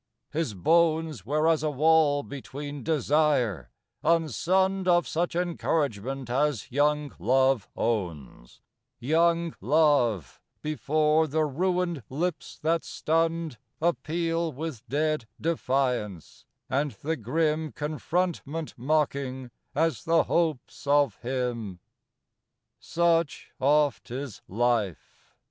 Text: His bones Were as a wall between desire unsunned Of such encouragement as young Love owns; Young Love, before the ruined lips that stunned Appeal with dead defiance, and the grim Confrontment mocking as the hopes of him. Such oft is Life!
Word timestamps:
His 0.31 0.55
bones 0.55 1.27
Were 1.27 1.47
as 1.47 1.61
a 1.61 1.69
wall 1.69 2.23
between 2.23 2.81
desire 2.81 3.69
unsunned 4.03 4.87
Of 4.87 5.07
such 5.07 5.35
encouragement 5.35 6.27
as 6.27 6.71
young 6.71 7.13
Love 7.19 7.67
owns; 7.75 8.61
Young 8.97 9.53
Love, 9.61 10.41
before 10.63 11.27
the 11.27 11.45
ruined 11.45 12.01
lips 12.09 12.57
that 12.63 12.83
stunned 12.83 13.59
Appeal 13.79 14.51
with 14.51 14.83
dead 14.89 15.27
defiance, 15.39 16.47
and 16.67 16.89
the 17.03 17.15
grim 17.15 17.71
Confrontment 17.71 18.73
mocking 18.77 19.51
as 19.75 20.03
the 20.05 20.23
hopes 20.23 20.87
of 20.87 21.17
him. 21.17 21.77
Such 22.79 23.51
oft 23.59 24.09
is 24.09 24.41
Life! 24.47 25.35